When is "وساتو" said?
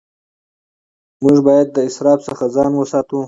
2.75-3.19